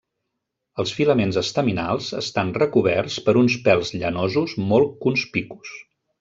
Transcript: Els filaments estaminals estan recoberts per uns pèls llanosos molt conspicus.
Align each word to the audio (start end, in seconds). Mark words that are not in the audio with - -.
Els 0.83 0.93
filaments 0.99 1.37
estaminals 1.41 2.07
estan 2.21 2.49
recoberts 2.63 3.19
per 3.29 3.37
uns 3.43 3.59
pèls 3.69 3.93
llanosos 4.01 4.57
molt 4.73 4.99
conspicus. 5.07 5.77